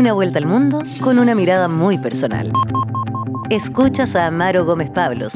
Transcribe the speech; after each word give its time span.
Una 0.00 0.14
vuelta 0.14 0.38
al 0.38 0.46
mundo 0.46 0.82
con 1.02 1.18
una 1.18 1.34
mirada 1.34 1.68
muy 1.68 1.98
personal. 1.98 2.50
Escuchas 3.50 4.16
a 4.16 4.28
Amaro 4.28 4.64
Gómez 4.64 4.90
Pablos 4.90 5.34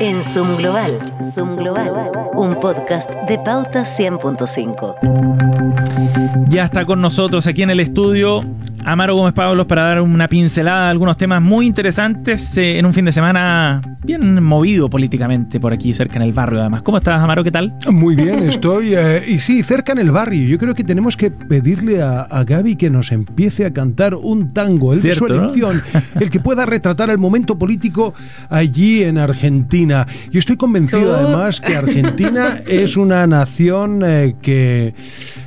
en 0.00 0.22
Zoom 0.22 0.56
Global. 0.56 0.98
Zoom 1.22 1.54
Global, 1.56 2.12
un 2.36 2.60
podcast 2.60 3.10
de 3.26 3.38
Pauta 3.38 3.84
100.5. 3.84 6.46
Ya 6.48 6.64
está 6.64 6.84
con 6.84 7.00
nosotros 7.00 7.46
aquí 7.46 7.62
en 7.62 7.70
el 7.70 7.80
estudio 7.80 8.44
Amaro 8.84 9.16
Gómez 9.16 9.32
Pablos 9.32 9.66
para 9.66 9.82
dar 9.82 10.00
una 10.00 10.28
pincelada 10.28 10.84
de 10.84 10.90
algunos 10.90 11.16
temas 11.16 11.42
muy 11.42 11.66
interesantes 11.66 12.56
eh, 12.56 12.78
en 12.78 12.86
un 12.86 12.94
fin 12.94 13.04
de 13.04 13.12
semana 13.12 13.82
bien 14.04 14.40
movido 14.40 14.88
políticamente 14.88 15.58
por 15.58 15.72
aquí 15.72 15.92
cerca 15.92 16.14
en 16.16 16.22
el 16.22 16.32
barrio 16.32 16.60
además. 16.60 16.82
¿Cómo 16.82 16.98
estás 16.98 17.20
Amaro? 17.20 17.42
¿Qué 17.42 17.50
tal? 17.50 17.74
Muy 17.90 18.14
bien, 18.14 18.44
estoy. 18.44 18.94
Eh, 18.94 19.24
y 19.26 19.40
sí, 19.40 19.64
cerca 19.64 19.90
en 19.90 19.98
el 19.98 20.12
barrio. 20.12 20.46
Yo 20.46 20.58
creo 20.58 20.76
que 20.76 20.84
tenemos 20.84 21.16
que 21.16 21.32
pedirle 21.32 22.00
a, 22.00 22.44
Gaby 22.46 22.76
que 22.76 22.88
nos 22.88 23.10
empiece 23.10 23.66
a 23.66 23.72
cantar 23.72 24.14
un 24.14 24.54
tango, 24.54 24.92
el 24.92 25.02
de 25.02 25.14
su 25.14 25.26
elección, 25.26 25.82
el 26.20 26.30
que 26.30 26.38
pueda 26.38 26.64
retratar 26.64 27.10
el 27.10 27.18
momento 27.18 27.58
político 27.58 28.14
allí 28.48 29.02
en 29.02 29.18
Argentina. 29.18 30.06
Yo 30.30 30.38
estoy 30.38 30.56
convencido 30.56 31.16
además 31.16 31.60
que 31.60 31.74
Argentina 31.74 32.25
es 32.66 32.96
una 32.96 33.26
nación 33.26 34.02
eh, 34.04 34.36
que, 34.40 34.94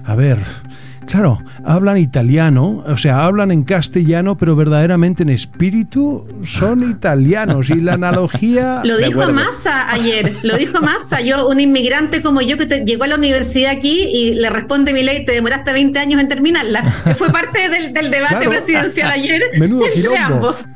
a 0.05 0.15
ver, 0.15 0.37
Claro, 1.09 1.41
hablan 1.65 1.97
italiano, 1.97 2.83
o 2.85 2.95
sea, 2.95 3.25
hablan 3.25 3.51
en 3.51 3.63
castellano, 3.63 4.37
pero 4.37 4.55
verdaderamente 4.55 5.23
en 5.23 5.29
espíritu 5.29 6.27
son 6.45 6.87
italianos. 6.87 7.71
Y 7.71 7.81
la 7.81 7.93
analogía. 7.93 8.81
Lo 8.85 8.95
dijo 8.97 9.31
Massa 9.31 9.89
ayer, 9.89 10.35
lo 10.43 10.55
dijo 10.55 10.81
Massa. 10.81 11.19
Yo, 11.21 11.47
un 11.47 11.59
inmigrante 11.59 12.21
como 12.21 12.41
yo 12.41 12.59
que 12.59 12.67
llegó 12.85 13.05
a 13.05 13.07
la 13.07 13.15
universidad 13.15 13.71
aquí 13.71 14.03
y 14.03 14.35
le 14.35 14.51
responde 14.51 14.93
mi 14.93 15.01
ley, 15.01 15.25
te 15.25 15.31
demoraste 15.31 15.73
20 15.73 15.97
años 15.97 16.21
en 16.21 16.27
terminarla. 16.27 16.83
fue 17.17 17.29
parte 17.31 17.69
del, 17.69 18.11
debate 18.11 18.47
presidencial 18.47 19.09
ayer. 19.09 19.41
Menudo 19.57 19.85
entre 19.93 20.15
ambos. 20.15 20.67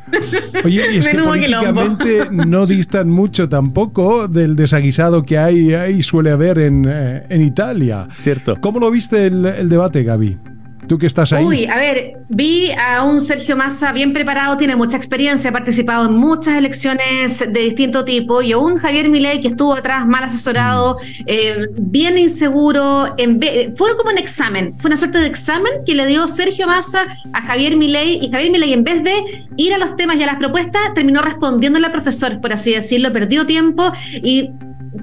Oye, 0.64 0.94
y 0.94 0.98
es 0.98 1.08
que 1.08 1.18
políticamente 1.18 2.28
no 2.32 2.66
distan 2.66 3.10
mucho 3.10 3.50
tampoco 3.50 4.28
del 4.28 4.56
desaguisado 4.56 5.24
que 5.24 5.38
hay 5.38 5.74
y 5.74 6.04
suele 6.04 6.32
haber 6.32 6.60
en, 6.60 6.86
eh, 6.88 7.26
en 7.30 7.42
Italia. 7.42 8.08
Cierto. 8.16 8.58
¿Cómo 8.60 8.80
lo 8.80 8.92
viste 8.92 9.28
el, 9.28 9.46
el 9.46 9.70
debate, 9.70 10.04
Gaby? 10.04 10.38
Tú 10.88 10.98
que 10.98 11.08
estás 11.08 11.34
ahí. 11.34 11.46
Uy, 11.46 11.66
a 11.66 11.78
ver, 11.78 12.14
vi 12.30 12.72
a 12.72 13.04
un 13.04 13.22
Sergio 13.22 13.56
Massa 13.56 13.92
bien 13.92 14.14
preparado, 14.14 14.58
tiene 14.58 14.76
mucha 14.76 14.98
experiencia, 14.98 15.50
ha 15.50 15.54
participado 15.54 16.08
en 16.08 16.16
muchas 16.16 16.58
elecciones 16.58 17.40
de 17.40 17.60
distinto 17.62 18.04
tipo, 18.04 18.42
y 18.42 18.52
a 18.52 18.58
un 18.58 18.78
Javier 18.78 19.10
Milei 19.10 19.40
que 19.40 19.50
estuvo 19.50 19.74
atrás 19.74 20.06
mal 20.06 20.24
asesorado, 20.24 20.96
mm. 20.96 21.24
eh, 21.28 21.68
bien 21.78 22.18
inseguro, 22.18 23.14
en 23.18 23.40
fue 23.76 23.96
como 23.98 24.12
un 24.12 24.18
examen, 24.18 24.76
fue 24.78 24.90
una 24.90 24.98
suerte 24.98 25.20
de 25.20 25.28
examen 25.28 25.72
que 25.86 25.96
le 25.96 26.06
dio 26.06 26.28
Sergio 26.28 26.68
Massa 26.68 27.06
a 27.34 27.42
Javier 27.42 27.78
Milei, 27.78 28.20
y 28.22 28.30
Javier 28.30 28.52
Milei 28.52 28.74
en 28.74 28.84
vez 28.84 29.04
de 29.04 29.14
ir 29.58 29.74
a 29.74 29.78
los 29.78 29.96
temas 29.96 30.18
y 30.18 30.24
a 30.24 30.28
las 30.28 30.38
propuestas, 30.38 30.94
terminó 30.94 31.22
respondiéndole 31.22 31.86
al 31.86 31.92
profesor, 31.92 32.42
por 32.42 32.54
así 32.54 32.72
decirlo, 32.72 33.12
perdió 33.12 33.46
tiempo 33.46 33.92
y 34.16 34.52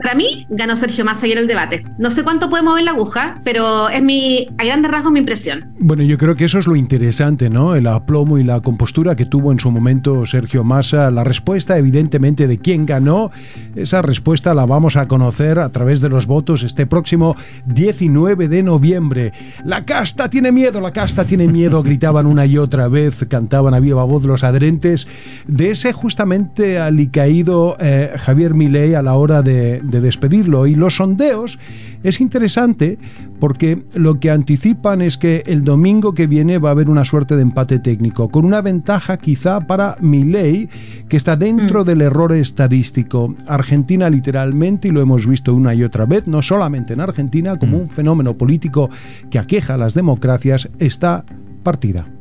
para 0.02 0.14
mí 0.14 0.46
ganó 0.48 0.76
Sergio 0.76 1.04
Massa 1.04 1.26
ayer 1.26 1.38
el 1.38 1.46
debate. 1.46 1.84
No 1.98 2.10
sé 2.10 2.24
cuánto 2.24 2.48
puede 2.48 2.62
mover 2.62 2.84
la 2.84 2.92
aguja, 2.92 3.40
pero 3.44 3.88
es 3.88 4.02
mi, 4.02 4.48
a 4.58 4.64
grandes 4.64 4.90
rasgos 4.90 5.12
mi 5.12 5.18
impresión. 5.18 5.66
Bueno, 5.78 6.02
yo 6.02 6.16
creo 6.16 6.36
que 6.36 6.44
eso 6.46 6.58
es 6.58 6.66
lo 6.66 6.76
interesante, 6.76 7.50
¿no? 7.50 7.74
El 7.74 7.86
aplomo 7.86 8.38
y 8.38 8.44
la 8.44 8.60
compostura 8.60 9.16
que 9.16 9.26
tuvo 9.26 9.52
en 9.52 9.58
su 9.58 9.70
momento 9.70 10.24
Sergio 10.26 10.64
Massa. 10.64 11.10
La 11.10 11.24
respuesta, 11.24 11.76
evidentemente, 11.76 12.46
de 12.46 12.58
quién 12.58 12.86
ganó, 12.86 13.30
esa 13.76 14.02
respuesta 14.02 14.54
la 14.54 14.66
vamos 14.66 14.96
a 14.96 15.06
conocer 15.08 15.58
a 15.58 15.68
través 15.70 16.00
de 16.00 16.08
los 16.08 16.26
votos 16.26 16.62
este 16.62 16.86
próximo 16.86 17.36
19 17.66 18.48
de 18.48 18.62
noviembre. 18.62 19.32
La 19.64 19.84
casta 19.84 20.30
tiene 20.30 20.52
miedo, 20.52 20.80
la 20.80 20.92
casta 20.92 21.24
tiene 21.24 21.46
miedo, 21.46 21.82
gritaban 21.90 22.26
una 22.26 22.46
y 22.46 22.58
otra 22.58 22.88
vez, 22.88 23.24
cantaban 23.28 23.74
a 23.74 23.80
viva 23.80 24.04
voz 24.04 24.24
los 24.24 24.44
adherentes 24.44 25.06
de 25.46 25.70
ese 25.70 25.92
justamente 25.92 26.78
alicaído 26.78 27.76
eh, 27.80 28.12
Javier 28.16 28.54
Milei 28.54 28.94
a 28.94 29.02
la 29.02 29.14
hora 29.14 29.42
de 29.42 29.80
de, 29.90 30.00
despedirlo. 30.00 30.66
Y 30.66 30.74
los 30.74 30.96
sondeos 30.96 31.58
es 32.02 32.20
interesante 32.20 32.98
porque 33.38 33.82
lo 33.94 34.20
que 34.20 34.30
anticipan 34.30 35.02
es 35.02 35.18
que 35.18 35.42
el 35.46 35.64
domingo 35.64 36.14
que 36.14 36.26
viene 36.26 36.58
va 36.58 36.70
a 36.70 36.72
haber 36.72 36.88
una 36.88 37.04
suerte 37.04 37.36
de 37.36 37.42
empate 37.42 37.78
técnico, 37.78 38.28
con 38.28 38.44
una 38.44 38.60
ventaja 38.60 39.16
quizá 39.16 39.60
para 39.60 39.96
Milei, 40.00 40.68
que 41.08 41.16
está 41.16 41.36
dentro 41.36 41.82
mm. 41.82 41.86
del 41.86 42.02
error 42.02 42.32
estadístico. 42.32 43.34
Argentina 43.46 44.10
literalmente, 44.10 44.88
y 44.88 44.90
lo 44.90 45.00
hemos 45.00 45.26
visto 45.26 45.54
una 45.54 45.74
y 45.74 45.82
otra 45.82 46.06
vez, 46.06 46.26
no 46.26 46.42
solamente 46.42 46.92
en 46.92 47.00
Argentina, 47.00 47.58
como 47.58 47.78
mm. 47.78 47.80
un 47.80 47.88
fenómeno 47.90 48.36
político 48.36 48.90
que 49.30 49.38
aqueja 49.38 49.74
a 49.74 49.78
las 49.78 49.94
democracias, 49.94 50.68
está 50.78 51.24
partida. 51.62 52.19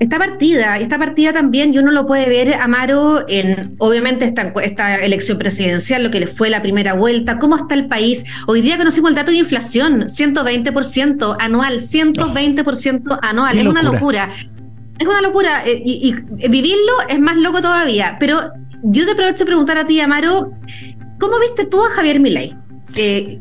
Esta 0.00 0.18
partida, 0.18 0.78
esta 0.78 0.98
partida 0.98 1.30
también, 1.34 1.74
y 1.74 1.78
uno 1.78 1.90
lo 1.90 2.06
puede 2.06 2.26
ver, 2.26 2.54
Amaro, 2.54 3.26
en 3.28 3.76
obviamente 3.76 4.24
esta, 4.24 4.50
esta 4.62 4.96
elección 4.96 5.36
presidencial, 5.36 6.02
lo 6.02 6.10
que 6.10 6.20
le 6.20 6.26
fue 6.26 6.48
la 6.48 6.62
primera 6.62 6.94
vuelta, 6.94 7.38
cómo 7.38 7.56
está 7.56 7.74
el 7.74 7.86
país. 7.86 8.24
Hoy 8.46 8.62
día 8.62 8.78
conocimos 8.78 9.10
el 9.10 9.14
dato 9.14 9.30
de 9.30 9.36
inflación, 9.36 10.04
120% 10.06 11.36
anual, 11.38 11.80
120% 11.80 13.18
anual, 13.20 13.58
es 13.58 13.66
una 13.66 13.82
locura. 13.82 14.30
Es 14.98 15.06
una 15.06 15.20
locura, 15.20 15.66
eh, 15.66 15.82
y, 15.84 16.14
vivirlo 16.48 16.92
es 17.06 17.20
más 17.20 17.36
loco 17.36 17.60
todavía. 17.60 18.16
Pero 18.18 18.52
yo 18.82 19.04
te 19.04 19.12
aprovecho 19.12 19.44
a 19.44 19.46
preguntar 19.46 19.76
a 19.76 19.84
ti, 19.84 20.00
Amaro, 20.00 20.52
¿cómo 21.18 21.38
viste 21.40 21.66
tú 21.66 21.84
a 21.84 21.90
Javier 21.90 22.20
Milei? 22.20 22.56
Eh, 22.96 23.38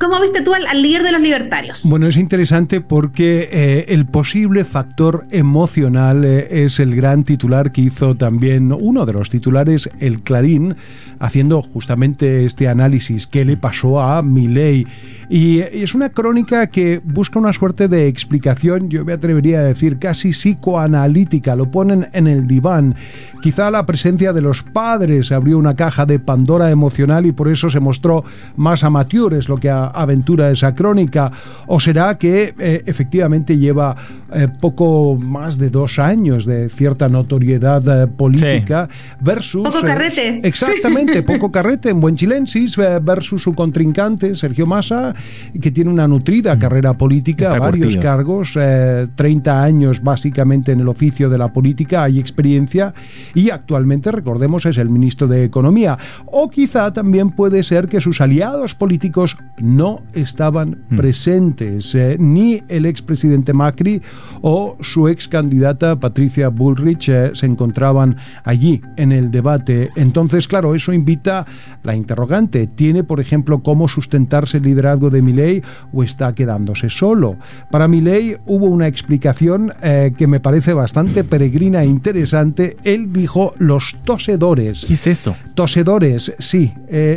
¿Cómo 0.00 0.18
viste 0.18 0.40
tú 0.40 0.54
al, 0.54 0.80
líder 0.80 1.02
de 1.02 1.12
los 1.12 1.20
libertarios? 1.20 1.82
Bueno, 1.84 2.06
es 2.06 2.16
interesante 2.16 2.80
porque 2.80 3.50
eh, 3.52 3.84
el 3.88 4.06
posible 4.06 4.64
factor 4.64 5.26
emocional 5.30 6.24
eh, 6.24 6.64
es 6.64 6.80
el 6.80 6.96
gran 6.96 7.22
titular 7.22 7.70
que 7.70 7.82
hizo 7.82 8.14
también 8.14 8.72
uno 8.72 9.04
de 9.04 9.12
los 9.12 9.28
titulares, 9.28 9.90
el 10.00 10.22
Clarín, 10.22 10.74
haciendo 11.18 11.60
justamente 11.60 12.46
este 12.46 12.66
análisis, 12.66 13.26
qué 13.26 13.44
le 13.44 13.58
pasó 13.58 14.00
a 14.00 14.22
Milei. 14.22 14.86
Y 15.28 15.60
es 15.60 15.94
una 15.94 16.08
crónica 16.08 16.68
que 16.68 17.00
busca 17.04 17.38
una 17.38 17.52
suerte 17.52 17.86
de 17.86 18.08
explicación, 18.08 18.88
yo 18.88 19.04
me 19.04 19.12
atrevería 19.12 19.60
a 19.60 19.64
decir 19.64 19.98
casi 19.98 20.30
psicoanalítica, 20.30 21.54
lo 21.54 21.70
ponen 21.70 22.08
en 22.14 22.26
el 22.26 22.46
diván. 22.46 22.96
Quizá 23.42 23.70
la 23.70 23.86
presencia 23.86 24.32
de 24.32 24.40
los 24.40 24.62
padres 24.62 25.30
abrió 25.30 25.58
una 25.58 25.76
caja 25.76 26.06
de 26.06 26.18
Pandora 26.18 26.70
emocional 26.70 27.26
y 27.26 27.32
por 27.32 27.48
eso 27.48 27.68
se 27.68 27.80
mostró 27.80 28.24
más 28.56 28.82
amateur, 28.82 29.34
es 29.34 29.48
lo 29.48 29.58
que 29.58 29.70
aventura 29.94 30.50
esa 30.50 30.74
crónica, 30.74 31.30
o 31.66 31.80
será 31.80 32.16
que 32.18 32.54
eh, 32.58 32.82
efectivamente 32.86 33.56
lleva 33.56 33.96
eh, 34.32 34.48
poco 34.60 35.16
más 35.16 35.58
de 35.58 35.70
dos 35.70 35.98
años 35.98 36.44
de 36.44 36.68
cierta 36.68 37.08
notoriedad 37.08 38.02
eh, 38.02 38.06
política 38.06 38.88
versus... 39.20 39.64
Poco 39.64 39.82
carrete. 39.82 40.40
exactamente, 40.46 41.22
poco 41.22 41.50
carrete 41.50 41.90
en 41.90 42.00
buen 42.00 42.16
chilensis 42.16 42.76
versus 42.76 43.42
su 43.42 43.54
contrincante 43.54 44.34
Sergio 44.36 44.66
Massa, 44.66 45.14
que 45.60 45.70
tiene 45.70 45.90
una 45.90 46.06
nutrida 46.06 46.54
mm. 46.54 46.58
carrera 46.58 46.94
política, 46.94 47.58
varios 47.58 47.96
cargos, 47.96 48.52
30 48.52 49.62
años 49.62 50.02
básicamente 50.02 50.72
en 50.72 50.80
el 50.80 50.88
oficio 50.88 51.28
de 51.28 51.38
la 51.38 51.52
política, 51.52 52.04
hay 52.04 52.18
experiencia 52.18 52.94
y 53.34 53.50
actualmente, 53.50 54.12
recordemos, 54.12 54.66
es 54.66 54.78
el 54.78 54.90
ministro 54.90 55.26
de 55.26 55.44
Economía. 55.44 55.98
O 56.26 56.48
quizá 56.50 56.92
también 56.92 57.30
puede 57.30 57.62
ser 57.62 57.88
que 57.88 58.00
sus 58.00 58.20
aliados 58.20 58.74
políticos 58.74 59.36
no 59.58 59.79
estaban 60.14 60.84
hmm. 60.90 60.96
presentes, 60.96 61.94
eh, 61.94 62.16
ni 62.18 62.62
el 62.68 62.86
expresidente 62.86 63.52
Macri 63.52 64.02
o 64.42 64.76
su 64.80 65.08
ex 65.08 65.28
candidata 65.28 65.98
Patricia 65.98 66.48
Bullrich 66.48 67.08
eh, 67.08 67.30
se 67.34 67.46
encontraban 67.46 68.16
allí 68.44 68.80
en 68.96 69.12
el 69.12 69.30
debate. 69.30 69.90
Entonces, 69.96 70.48
claro, 70.48 70.74
eso 70.74 70.92
invita 70.92 71.46
la 71.82 71.94
interrogante. 71.94 72.66
¿Tiene, 72.66 73.04
por 73.04 73.20
ejemplo, 73.20 73.62
cómo 73.62 73.88
sustentarse 73.88 74.58
el 74.58 74.64
liderazgo 74.64 75.10
de 75.10 75.22
Milei 75.22 75.62
o 75.92 76.02
está 76.02 76.34
quedándose 76.34 76.90
solo? 76.90 77.36
Para 77.70 77.88
Milei 77.88 78.36
hubo 78.46 78.66
una 78.66 78.86
explicación 78.86 79.72
eh, 79.82 80.12
que 80.16 80.26
me 80.26 80.40
parece 80.40 80.72
bastante 80.72 81.24
peregrina 81.24 81.82
e 81.82 81.86
interesante. 81.86 82.76
Él 82.84 83.12
dijo 83.12 83.54
los 83.58 83.96
tosedores. 84.04 84.84
¿Qué 84.86 84.94
es 84.94 85.06
eso? 85.06 85.36
Tosedores, 85.54 86.32
sí. 86.38 86.72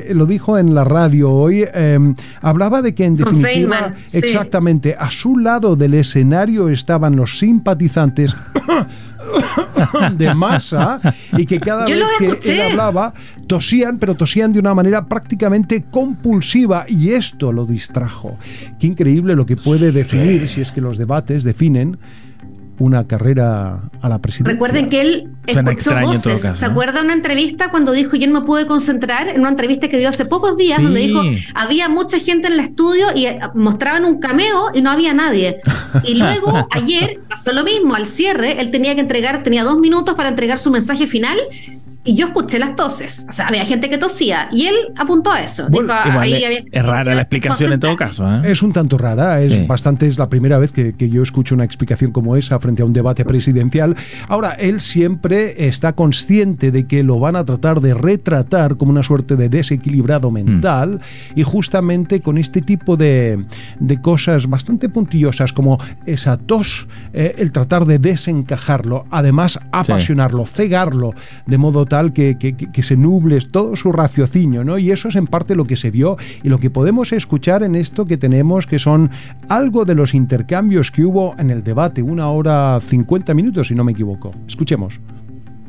lo 0.09 0.25
dijo 0.25 0.57
en 0.57 0.73
la 0.73 0.83
radio 0.83 1.31
hoy. 1.31 1.65
Hablaba 2.53 2.83
de 2.83 2.93
que 2.93 3.05
en 3.05 3.17
definitiva, 3.17 3.95
exactamente, 4.13 4.95
a 4.97 5.09
su 5.09 5.39
lado 5.39 5.75
del 5.75 5.95
escenario 5.95 6.69
estaban 6.69 7.15
los 7.15 7.39
simpatizantes 7.39 8.35
de 10.17 10.35
masa 10.35 11.01
y 11.35 11.47
que 11.47 11.59
cada 11.59 11.85
vez 11.85 12.05
que 12.19 12.51
él 12.51 12.61
hablaba 12.61 13.11
tosían, 13.47 13.97
pero 13.97 14.13
tosían 14.13 14.53
de 14.53 14.59
una 14.59 14.75
manera 14.75 15.07
prácticamente 15.07 15.85
compulsiva 15.89 16.85
y 16.87 17.09
esto 17.09 17.51
lo 17.51 17.65
distrajo. 17.65 18.37
Qué 18.79 18.85
increíble 18.85 19.35
lo 19.35 19.47
que 19.47 19.55
puede 19.55 19.91
definir, 19.91 20.47
si 20.47 20.61
es 20.61 20.71
que 20.71 20.79
los 20.79 20.99
debates 20.99 21.43
definen 21.43 21.97
una 22.79 23.07
carrera 23.07 23.81
a 24.01 24.09
la 24.09 24.19
presidencia. 24.19 24.53
Recuerden 24.53 24.89
que 24.89 25.01
él 25.01 25.29
escuchó 25.45 25.99
voces. 26.01 26.49
¿Se 26.53 26.65
acuerda 26.65 27.01
una 27.01 27.13
entrevista 27.13 27.69
cuando 27.69 27.91
dijo 27.91 28.15
yo 28.15 28.27
no 28.27 28.41
me 28.41 28.45
pude 28.45 28.65
concentrar? 28.65 29.27
En 29.27 29.41
una 29.41 29.49
entrevista 29.49 29.87
que 29.87 29.97
dio 29.97 30.09
hace 30.09 30.25
pocos 30.25 30.57
días, 30.57 30.81
donde 30.81 31.01
dijo 31.01 31.21
había 31.53 31.89
mucha 31.89 32.19
gente 32.19 32.47
en 32.47 32.53
el 32.53 32.59
estudio 32.59 33.07
y 33.15 33.25
eh, 33.25 33.39
mostraban 33.53 34.05
un 34.05 34.19
cameo 34.19 34.71
y 34.73 34.81
no 34.81 34.91
había 34.91 35.13
nadie. 35.13 35.59
Y 36.03 36.15
luego 36.19 36.67
ayer 36.71 37.19
pasó 37.29 37.53
lo 37.53 37.63
mismo. 37.63 37.95
Al 37.95 38.07
cierre, 38.07 38.59
él 38.59 38.71
tenía 38.71 38.95
que 38.95 39.01
entregar, 39.01 39.43
tenía 39.43 39.63
dos 39.63 39.77
minutos 39.77 40.15
para 40.15 40.29
entregar 40.29 40.59
su 40.59 40.71
mensaje 40.71 41.07
final 41.07 41.37
y 42.03 42.15
yo 42.15 42.27
escuché 42.27 42.59
las 42.59 42.75
toses. 42.75 43.25
O 43.29 43.31
sea, 43.31 43.47
había 43.47 43.65
gente 43.65 43.89
que 43.89 43.97
tosía 43.97 44.49
y 44.51 44.65
él 44.65 44.75
apuntó 44.95 45.31
a 45.31 45.41
eso. 45.41 45.67
es 45.69 46.85
rara 46.85 47.15
la 47.15 47.21
explicación 47.21 47.73
en 47.73 47.79
todo 47.79 47.95
caso. 47.95 48.27
¿eh? 48.27 48.51
Es 48.51 48.61
un 48.61 48.73
tanto 48.73 48.97
rara. 48.97 49.41
Es 49.41 49.65
bastante, 49.67 50.07
es 50.07 50.17
la 50.17 50.29
primera 50.29 50.57
vez 50.57 50.71
que, 50.71 50.93
que, 50.93 51.09
yo 51.09 51.23
escucho 51.23 51.55
una 51.55 51.63
explicación 51.63 52.11
como 52.11 52.35
esa 52.35 52.59
frente 52.59 52.81
a 52.81 52.85
un 52.85 52.93
debate 52.93 53.23
presidencial. 53.23 53.95
Ahora, 54.27 54.51
él 54.51 54.81
siempre 54.81 55.67
está 55.67 55.93
consciente 55.93 56.71
de 56.71 56.87
que 56.87 57.03
lo 57.03 57.19
van 57.19 57.35
a 57.35 57.45
tratar 57.45 57.81
de 57.81 57.93
retratar 57.93 58.77
como 58.77 58.91
una 58.91 59.03
suerte 59.03 59.35
de 59.35 59.49
desequilibrado 59.49 60.31
mm. 60.31 60.33
mental 60.33 61.01
y 61.35 61.43
justamente 61.43 62.21
con 62.21 62.37
este 62.37 62.61
tipo 62.61 62.97
de, 62.97 63.45
de, 63.79 64.01
cosas 64.01 64.49
bastante 64.49 64.89
puntillosas 64.89 65.53
como 65.53 65.79
esa 66.05 66.37
tos, 66.37 66.87
eh, 67.13 67.35
el 67.37 67.51
tratar 67.51 67.85
de 67.85 67.99
desencajarlo, 67.99 69.05
además 69.09 69.59
apasionarlo, 69.71 70.45
cegarlo, 70.45 71.13
de 71.45 71.57
modo 71.57 71.85
que, 72.13 72.81
se 72.81 72.97
nuble 72.97 73.39
todo 73.41 73.75
su 73.75 73.91
raciocinio, 73.91 74.63
¿no? 74.63 74.77
Y 74.77 74.91
eso 74.91 75.09
es 75.09 75.15
en 75.15 75.27
parte 75.27 75.55
lo 75.55 75.65
que 75.65 75.77
se 75.77 75.91
vio 75.91 76.17
y 76.41 76.49
lo 76.49 76.59
que 76.59 76.69
podemos 76.69 77.11
escuchar 77.13 77.63
en 77.63 77.75
esto 77.75 78.05
que 78.05 78.17
tenemos, 78.17 78.65
que 78.65 78.79
son 78.79 79.11
algo 79.49 79.85
de 79.85 79.95
los 79.95 80.13
intercambios 80.13 80.91
que 80.91 81.05
hubo 81.05 81.35
en 81.37 81.49
el 81.49 81.63
debate, 81.63 82.01
una 82.01 82.29
hora 82.29 82.79
50 82.81 83.33
minutos, 83.33 83.67
si 83.67 83.75
no 83.75 83.83
me 83.83 83.91
equivoco. 83.91 84.33
Escuchemos. 84.47 84.99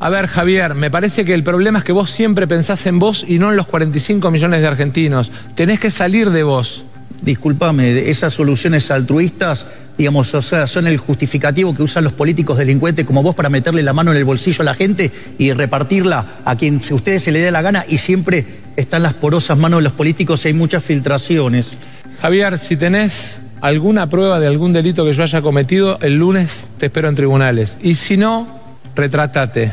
A 0.01 0.09
ver, 0.09 0.27
Javier, 0.27 0.75
me 0.75 0.91
parece 0.91 1.25
que 1.25 1.35
el 1.35 1.45
problema 1.45 1.79
es 1.79 1.85
que 1.85 1.93
vos 1.93 2.11
siempre 2.11 2.47
pensás 2.47 2.87
en 2.87 2.99
vos 2.99 3.25
y 3.27 3.39
no 3.39 3.51
en 3.51 3.57
los 3.57 3.67
45 3.67 4.31
millones 4.31 4.61
de 4.61 4.67
argentinos. 4.67 5.31
Tenés 5.55 5.79
que 5.81 5.91
salir 5.91 6.31
de 6.31 6.43
vos 6.43 6.85
discúlpame, 7.25 8.11
esas 8.11 8.35
soluciones 8.35 8.91
altruistas, 8.91 9.67
digamos, 9.97 10.35
o 10.35 10.43
sea, 10.43 10.67
son 10.67 10.87
el 10.87 10.99
justificativo 10.99 11.75
que 11.75 11.83
usan 11.83 12.05
los 12.05 12.13
políticos 12.13 12.59
delincuentes 12.59 13.07
como 13.07 13.23
vos 13.23 13.35
para 13.35 13.49
meterle 13.49 13.83
la 13.83 13.93
mano 13.93 14.13
en 14.13 14.19
el 14.19 14.25
bolsillo 14.25 14.63
a 14.63 14.65
la 14.65 14.75
gente 14.75 15.11
y 15.39 15.53
repartirla 15.53 16.27
a 16.45 16.57
quien 16.57 16.81
a 16.91 16.95
ustedes 16.95 17.23
se 17.23 17.33
le 17.33 17.41
dé 17.41 17.51
la 17.51 17.63
gana 17.63 17.85
y 17.89 17.99
siempre 17.99 18.45
están 18.77 19.03
las 19.03 19.15
porosas 19.15 19.59
manos 19.59 19.79
de 19.79 19.85
los 19.85 19.93
políticos 19.93 20.45
y 20.45 20.49
hay 20.49 20.55
muchas 20.55 20.85
filtraciones. 20.85 21.77
Javier, 22.21 22.59
si 22.59 22.77
tenés 22.77 23.41
alguna 23.61 24.09
prueba 24.09 24.41
de 24.41 24.47
algún 24.47 24.73
delito 24.73 25.05
que 25.05 25.13
yo 25.13 25.23
haya 25.23 25.41
cometido, 25.41 25.99
el 26.01 26.17
lunes 26.17 26.69
te 26.79 26.87
espero 26.87 27.09
en 27.09 27.15
tribunales. 27.15 27.79
Y 27.83 27.95
si 27.95 28.17
no, 28.17 28.47
retrátate. 28.95 29.73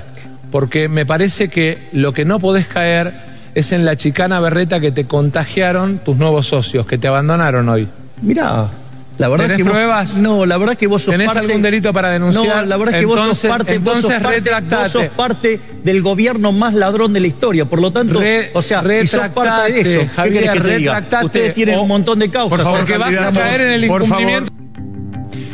Porque 0.49 0.89
me 0.89 1.05
parece 1.05 1.49
que 1.49 1.89
lo 1.93 2.13
que 2.13 2.25
no 2.25 2.39
podés 2.39 2.67
caer 2.67 3.30
es 3.55 3.71
en 3.71 3.85
la 3.85 3.95
chicana 3.95 4.39
berreta 4.39 4.79
que 4.79 4.91
te 4.91 5.05
contagiaron 5.05 5.99
tus 5.99 6.17
nuevos 6.17 6.47
socios, 6.47 6.85
que 6.85 6.97
te 6.97 7.07
abandonaron 7.07 7.67
hoy. 7.69 7.87
Mira, 8.21 8.69
la 9.17 9.29
verdad 9.29 9.45
¿Tenés 9.45 9.57
que 9.57 9.69
pruebas? 9.69 10.15
no, 10.17 10.45
la 10.45 10.57
verdad 10.57 10.77
que 10.77 10.87
vos 10.87 11.03
sos 11.03 11.11
¿Tenés 11.11 11.35
algún 11.35 11.61
delito 11.61 11.93
para 11.93 12.09
denunciar? 12.09 12.63
No, 12.63 12.65
la 12.65 12.77
verdad 12.77 12.99
que 12.99 13.05
vos 13.05 13.19
sos 13.19 13.39
parte, 13.49 13.75
entonces 13.75 14.21
vos 14.21 14.91
sos 14.91 15.03
parte, 15.09 15.59
del 15.83 16.01
gobierno 16.01 16.51
más 16.51 16.73
ladrón 16.73 17.13
de 17.13 17.19
la 17.19 17.27
historia, 17.27 17.65
por 17.65 17.81
lo 17.81 17.91
tanto, 17.91 18.21
o 18.53 18.61
sea, 18.61 18.83
y 19.01 19.07
sos 19.07 19.27
parte 19.29 19.73
de 19.73 19.81
eso. 19.81 20.11
Javier, 20.15 20.43
¿Qué 20.43 20.51
que 20.51 20.59
te 20.59 20.77
diga? 20.77 21.03
Ustedes 21.23 21.53
tienen 21.53 21.79
un 21.79 21.87
montón 21.87 22.19
de 22.19 22.29
causas. 22.29 22.57
Por 22.57 22.63
favor, 22.63 22.79
porque 22.79 22.97
vas 22.97 23.17
a 23.17 23.31
caer 23.31 23.61
en 23.61 23.71
el 23.73 23.85
incumplimiento. 23.85 24.60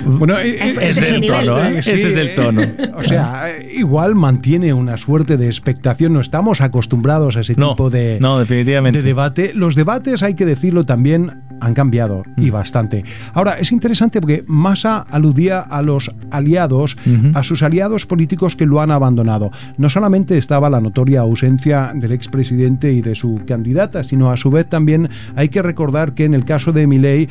Bueno, 0.07 0.39
eh, 0.39 0.57
eh, 0.59 0.75
ese 0.81 1.01
es 1.01 1.11
el 1.11 1.27
tono, 1.27 1.57
¿eh? 1.59 1.79
ese 1.79 2.07
es 2.07 2.15
el 2.15 2.35
tono. 2.35 2.61
O 2.95 3.03
sea, 3.03 3.49
igual 3.73 4.15
mantiene 4.15 4.73
una 4.73 4.97
suerte 4.97 5.37
de 5.37 5.47
expectación. 5.47 6.13
No 6.13 6.21
estamos 6.21 6.61
acostumbrados 6.61 7.37
a 7.37 7.41
ese 7.41 7.55
tipo 7.55 7.89
de, 7.89 8.17
no, 8.21 8.39
definitivamente. 8.39 8.99
de 8.99 9.05
debate. 9.05 9.51
Los 9.53 9.75
debates, 9.75 10.23
hay 10.23 10.33
que 10.33 10.45
decirlo 10.45 10.85
también, 10.85 11.43
han 11.59 11.73
cambiado 11.73 12.23
y 12.37 12.49
mm. 12.49 12.53
bastante. 12.53 13.03
Ahora, 13.33 13.57
es 13.59 13.71
interesante 13.71 14.21
porque 14.21 14.43
Massa 14.47 14.99
aludía 15.09 15.59
a 15.59 15.81
los 15.81 16.11
aliados, 16.31 16.97
a 17.33 17.43
sus 17.43 17.63
aliados 17.63 18.05
políticos 18.05 18.55
que 18.55 18.65
lo 18.65 18.81
han 18.81 18.91
abandonado. 18.91 19.51
No 19.77 19.89
solamente 19.89 20.37
estaba 20.37 20.69
la 20.69 20.81
notoria 20.81 21.21
ausencia 21.21 21.91
del 21.93 22.11
expresidente 22.11 22.91
y 22.93 23.01
de 23.01 23.15
su 23.15 23.41
candidata, 23.47 24.03
sino 24.03 24.31
a 24.31 24.37
su 24.37 24.51
vez 24.51 24.67
también 24.67 25.09
hay 25.35 25.49
que 25.49 25.61
recordar 25.61 26.13
que 26.13 26.25
en 26.25 26.33
el 26.33 26.45
caso 26.45 26.71
de 26.71 26.87
Milei 26.87 27.29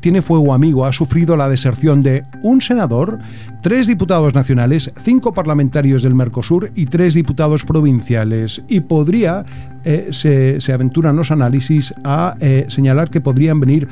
tiene 0.00 0.22
fuego 0.22 0.54
amigo, 0.54 0.84
ha 0.84 0.92
sufrido 0.92 1.36
la 1.36 1.48
deserción 1.48 2.02
de 2.02 2.11
un 2.42 2.60
senador, 2.60 3.18
tres 3.60 3.86
diputados 3.86 4.34
nacionales, 4.34 4.92
cinco 4.98 5.32
parlamentarios 5.32 6.02
del 6.02 6.14
Mercosur 6.14 6.70
y 6.74 6.86
tres 6.86 7.14
diputados 7.14 7.64
provinciales. 7.64 8.62
Y 8.68 8.80
podría, 8.80 9.44
eh, 9.84 10.08
se, 10.12 10.72
aventuran 10.72 11.16
los 11.16 11.30
análisis, 11.30 11.94
a 12.04 12.36
eh, 12.40 12.66
señalar 12.68 13.10
que 13.10 13.20
podrían 13.20 13.60
venir 13.60 13.88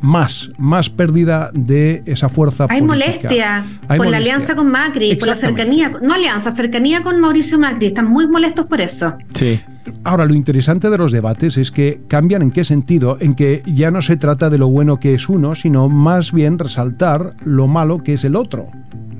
más, 0.00 0.50
más 0.58 0.90
pérdida 0.90 1.50
de 1.54 2.02
esa 2.06 2.28
fuerza 2.28 2.66
Hay 2.68 2.82
molestia 2.82 3.64
por 3.96 4.06
la 4.06 4.18
alianza 4.18 4.54
con 4.54 4.70
Macri, 4.70 5.14
por 5.16 5.28
la 5.28 5.36
cercanía, 5.36 5.90
no 6.02 6.14
alianza, 6.14 6.50
cercanía 6.50 7.02
con 7.02 7.20
Mauricio 7.20 7.58
Macri, 7.58 7.86
están 7.86 8.06
muy 8.06 8.26
molestos 8.26 8.66
por 8.66 8.80
eso. 8.80 9.14
Sí. 9.34 9.60
Ahora, 10.02 10.24
lo 10.24 10.34
interesante 10.34 10.90
de 10.90 10.98
los 10.98 11.12
debates 11.12 11.56
es 11.56 11.70
que 11.70 12.00
cambian 12.08 12.42
en 12.42 12.50
qué 12.50 12.64
sentido, 12.64 13.18
en 13.20 13.34
que 13.34 13.62
ya 13.66 13.90
no 13.90 14.02
se 14.02 14.16
trata 14.16 14.50
de 14.50 14.58
lo 14.58 14.68
bueno 14.68 14.98
que 14.98 15.14
es 15.14 15.28
uno, 15.28 15.54
sino 15.54 15.88
más 15.88 16.32
bien 16.32 16.58
resaltar 16.58 17.34
lo 17.44 17.66
malo 17.66 18.02
que 18.02 18.14
es 18.14 18.24
el 18.24 18.36
otro. 18.36 18.68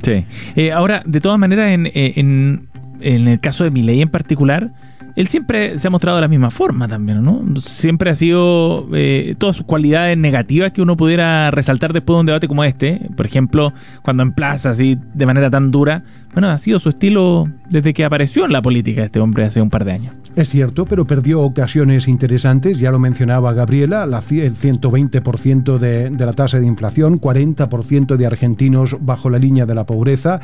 Sí. 0.03 0.27
Eh, 0.57 0.73
ahora, 0.73 1.03
de 1.05 1.21
todas 1.21 1.39
maneras, 1.39 1.71
en, 1.73 1.91
en, 1.95 2.67
en 3.01 3.29
el 3.29 3.41
caso 3.41 3.65
de 3.65 3.71
mi 3.71 3.83
ley 3.83 4.01
en 4.03 4.09
particular, 4.09 4.71
él 5.17 5.29
siempre 5.29 5.79
se 5.79 5.87
ha 5.87 5.91
mostrado 5.91 6.17
de 6.17 6.23
la 6.23 6.29
misma 6.29 6.51
forma 6.51 6.89
también, 6.89 7.23
¿no? 7.23 7.43
Siempre 7.61 8.11
ha 8.11 8.15
sido 8.15 8.89
eh, 8.93 9.37
todas 9.39 9.57
sus 9.57 9.65
cualidades 9.65 10.19
negativas 10.19 10.73
que 10.73 10.83
uno 10.83 10.97
pudiera 10.97 11.51
resaltar 11.53 11.93
después 11.93 12.17
de 12.17 12.21
un 12.21 12.27
debate 12.27 12.49
como 12.49 12.65
este. 12.65 13.09
Por 13.17 13.25
ejemplo, 13.25 13.73
cuando 14.03 14.25
emplaza 14.25 14.71
así 14.71 14.99
de 15.15 15.27
manera 15.27 15.51
tan 15.51 15.71
dura. 15.71 16.03
Bueno, 16.33 16.49
ha 16.49 16.59
sido 16.59 16.81
su 16.81 16.89
estilo 16.89 17.49
desde 17.69 17.95
que 17.95 18.05
apareció 18.05 18.45
en 18.45 18.53
la 18.53 18.61
política 18.61 19.05
este 19.05 19.21
hombre 19.21 19.45
hace 19.45 19.63
un 19.63 19.71
par 19.71 19.85
de 19.85 19.93
años. 19.93 20.15
Es 20.35 20.49
cierto, 20.49 20.85
pero 20.85 21.07
perdió 21.07 21.43
ocasiones 21.43 22.09
interesantes, 22.09 22.81
ya 22.81 22.91
lo 22.91 22.99
mencionaba 22.99 23.53
Gabriela, 23.53 24.05
la, 24.07 24.19
el 24.19 24.57
120% 24.57 25.79
de, 25.79 26.11
de 26.11 26.27
la 26.27 26.33
tasa 26.33 26.59
de 26.59 26.67
inflación, 26.67 27.21
40% 27.21 28.17
de 28.17 28.27
argentinos 28.27 28.97
bajo 28.99 29.31
la 29.31 29.39
línea 29.39 29.65
de 29.65 29.77
la 29.77 29.87
pobreza. 29.87 30.41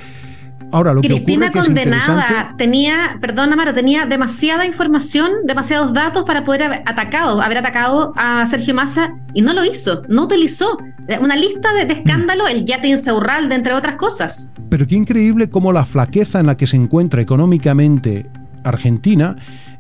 Ahora, 0.73 0.95
lo 0.95 1.01
Cristina 1.01 1.51
condenada 1.51 2.55
tenía, 2.57 3.19
perdón 3.21 3.53
Amaro, 3.53 3.75
tenía 3.75 4.07
demasiada 4.07 4.67
información, 4.67 5.31
demasiados 5.45 5.93
datos 5.93 6.25
para 6.25 6.45
poder 6.45 6.63
haber 6.65 6.83
atacado, 6.87 7.43
haber 7.43 7.59
atacado 7.59 8.13
a 8.17 8.47
Sergio 8.47 8.75
Massa 8.75 9.15
y 9.35 9.43
no 9.43 9.53
lo 9.53 9.65
hizo, 9.65 10.03
no 10.09 10.25
utilizó 10.25 10.79
una 11.21 11.37
lista 11.37 11.73
de, 11.73 11.93
escándalo, 11.93 12.47
el 12.47 12.65
yate 12.65 12.89
insaurral, 12.89 13.51
entre 13.51 13.73
otras 13.73 13.97
cosas. 13.97 14.49
Pero 14.69 14.87
qué 14.87 14.95
increíble 14.95 15.51
cómo 15.51 15.73
la 15.73 15.85
flaqueza 15.85 16.39
en 16.39 16.47
la 16.47 16.57
que 16.57 16.67
se 16.67 16.77
encuentra 16.77 17.21
económicamente 17.21 18.31
Argentina 18.63 19.37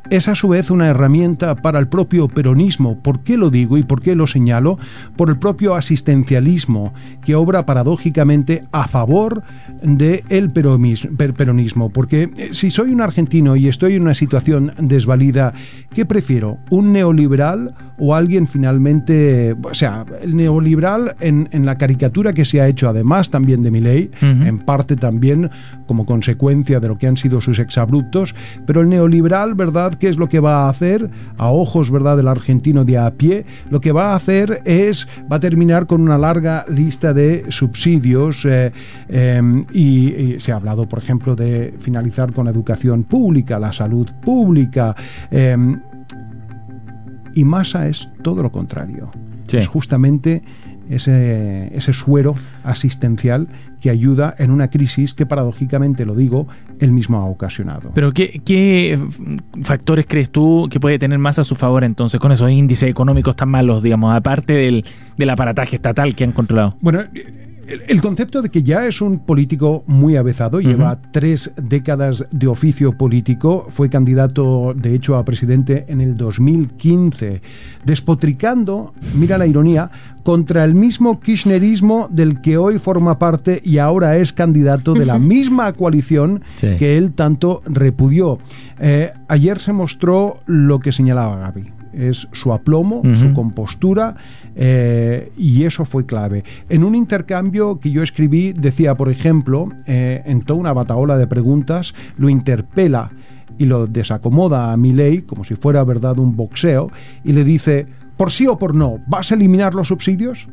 es 0.08 0.28
a 0.28 0.34
su 0.34 0.48
vez 0.48 0.70
una 0.70 0.88
herramienta 0.88 1.56
para 1.56 1.78
el 1.78 1.88
propio 1.88 2.28
peronismo. 2.28 2.98
¿Por 2.98 3.20
qué 3.20 3.36
lo 3.36 3.50
digo 3.50 3.76
y 3.76 3.82
por 3.82 4.00
qué 4.00 4.14
lo 4.14 4.26
señalo? 4.26 4.78
Por 5.16 5.28
el 5.28 5.38
propio 5.38 5.74
asistencialismo, 5.74 6.94
que 7.24 7.34
obra 7.34 7.66
paradójicamente 7.66 8.64
a 8.72 8.88
favor 8.88 9.42
del 9.82 10.24
el 10.28 10.50
peronismo. 10.50 11.90
Porque 11.90 12.30
eh, 12.36 12.50
si 12.52 12.70
soy 12.70 12.92
un 12.92 13.00
argentino 13.00 13.56
y 13.56 13.68
estoy 13.68 13.94
en 13.94 14.02
una 14.02 14.14
situación 14.14 14.72
desvalida, 14.78 15.52
¿qué 15.92 16.06
prefiero? 16.06 16.58
¿Un 16.70 16.92
neoliberal 16.92 17.74
o 17.98 18.14
alguien 18.14 18.48
finalmente, 18.48 19.54
o 19.62 19.74
sea, 19.74 20.06
el 20.22 20.34
neoliberal 20.34 21.14
en, 21.20 21.48
la 21.66 21.76
caricatura 21.76 22.32
que 22.32 22.46
se 22.46 22.60
ha 22.60 22.66
hecho 22.66 22.88
además 22.88 23.28
también 23.28 23.62
de 23.62 23.70
mi 23.70 23.80
ley, 23.80 24.10
en 24.22 24.58
parte 24.60 24.96
también 24.96 25.50
como 25.86 26.06
consecuencia 26.06 26.80
de 26.80 26.88
lo 26.88 26.96
que 26.96 27.06
han 27.06 27.18
sido 27.18 27.42
sus 27.42 27.58
exabruptos, 27.58 28.34
pero 28.66 28.80
el 28.80 28.88
neoliberal, 28.88 29.54
¿verdad? 29.54 29.89
¿Qué 29.98 30.08
es 30.08 30.16
lo 30.16 30.28
que 30.28 30.40
va 30.40 30.66
a 30.66 30.70
hacer? 30.70 31.10
A 31.36 31.50
ojos, 31.50 31.90
¿verdad?, 31.90 32.16
del 32.16 32.28
argentino 32.28 32.84
de 32.84 32.98
a 32.98 33.10
pie, 33.12 33.44
lo 33.70 33.80
que 33.80 33.92
va 33.92 34.12
a 34.12 34.16
hacer 34.16 34.60
es, 34.64 35.06
va 35.30 35.36
a 35.36 35.40
terminar 35.40 35.86
con 35.86 36.00
una 36.00 36.18
larga 36.18 36.64
lista 36.68 37.12
de 37.12 37.46
subsidios 37.48 38.44
eh, 38.44 38.72
em, 39.08 39.64
y, 39.72 40.36
se 40.38 40.52
ha 40.52 40.56
hablado, 40.56 40.88
por 40.88 40.98
ejemplo, 40.98 41.36
de 41.36 41.74
finalizar 41.80 42.32
con 42.32 42.44
la 42.44 42.50
educación 42.50 43.04
pública, 43.04 43.58
la 43.58 43.72
salud 43.72 44.08
pública. 44.22 44.94
Em, 45.30 45.80
y 47.34 47.44
Massa 47.44 47.88
es 47.88 48.08
todo 48.22 48.42
lo 48.42 48.50
contrario. 48.50 49.10
Es 49.52 49.66
justamente 49.66 50.42
ese, 50.90 51.74
ese 51.74 51.92
suero 51.92 52.34
asistencial 52.64 53.48
que 53.80 53.90
ayuda 53.90 54.34
en 54.38 54.50
una 54.50 54.68
crisis 54.68 55.14
que 55.14 55.24
paradójicamente, 55.24 56.04
lo 56.04 56.14
digo, 56.14 56.46
él 56.80 56.92
mismo 56.92 57.18
ha 57.18 57.24
ocasionado. 57.24 57.92
Pero 57.94 58.12
¿qué, 58.12 58.98
factores 59.62 60.06
crees 60.06 60.30
tú 60.30 60.68
que 60.70 60.78
puede 60.78 60.98
tener 60.98 61.18
más 61.18 61.38
a 61.38 61.44
su 61.44 61.54
favor 61.54 61.84
entonces 61.84 62.20
con 62.20 62.32
esos 62.32 62.50
índices 62.50 62.90
económicos 62.90 63.36
tan 63.36 63.48
malos, 63.48 63.82
digamos, 63.82 64.14
aparte 64.14 64.52
del, 64.52 64.84
del 65.16 65.30
aparataje 65.30 65.76
estatal 65.76 66.14
que 66.14 66.24
han 66.24 66.32
controlado? 66.32 66.76
Bueno, 66.80 67.04
el 67.86 68.00
concepto 68.00 68.42
de 68.42 68.48
que 68.48 68.62
ya 68.62 68.86
es 68.86 69.00
un 69.00 69.20
político 69.20 69.84
muy 69.86 70.16
avezado, 70.16 70.60
lleva 70.60 70.98
tres 71.12 71.52
décadas 71.56 72.24
de 72.30 72.46
oficio 72.48 72.96
político, 72.96 73.66
fue 73.70 73.88
candidato 73.88 74.74
de 74.74 74.94
hecho 74.94 75.16
a 75.16 75.24
presidente 75.24 75.84
en 75.88 76.00
el 76.00 76.16
2015, 76.16 77.42
despotricando, 77.84 78.92
mira 79.14 79.38
la 79.38 79.46
ironía, 79.46 79.90
contra 80.24 80.64
el 80.64 80.74
mismo 80.74 81.20
kirchnerismo 81.20 82.08
del 82.10 82.40
que 82.40 82.58
hoy 82.58 82.78
forma 82.78 83.18
parte 83.18 83.60
y 83.64 83.78
ahora 83.78 84.16
es 84.16 84.32
candidato 84.32 84.94
de 84.94 85.06
la 85.06 85.18
misma 85.18 85.72
coalición 85.72 86.42
que 86.58 86.98
él 86.98 87.12
tanto 87.12 87.62
repudió. 87.66 88.38
Eh, 88.80 89.12
ayer 89.28 89.58
se 89.58 89.72
mostró 89.72 90.40
lo 90.46 90.80
que 90.80 90.92
señalaba 90.92 91.36
Gaby 91.36 91.79
es 91.92 92.28
su 92.32 92.52
aplomo, 92.52 93.02
su 93.14 93.32
compostura, 93.32 94.16
eh, 94.54 95.32
y 95.36 95.64
eso 95.64 95.84
fue 95.84 96.06
clave. 96.06 96.44
En 96.68 96.84
un 96.84 96.94
intercambio 96.94 97.80
que 97.80 97.90
yo 97.90 98.02
escribí, 98.02 98.52
decía, 98.52 98.96
por 98.96 99.10
ejemplo, 99.10 99.68
eh, 99.86 100.22
en 100.24 100.42
toda 100.42 100.60
una 100.60 100.72
bataola 100.72 101.16
de 101.16 101.26
preguntas, 101.26 101.94
lo 102.16 102.28
interpela 102.28 103.10
y 103.58 103.66
lo 103.66 103.86
desacomoda 103.86 104.72
a 104.72 104.76
Milei, 104.76 105.22
como 105.22 105.44
si 105.44 105.54
fuera 105.54 105.84
verdad 105.84 106.18
un 106.18 106.36
boxeo, 106.36 106.90
y 107.24 107.32
le 107.32 107.44
dice, 107.44 107.86
por 108.16 108.30
sí 108.30 108.46
o 108.46 108.58
por 108.58 108.74
no, 108.74 108.98
¿vas 109.06 109.32
a 109.32 109.34
eliminar 109.34 109.74
los 109.74 109.88
subsidios? 109.88 110.48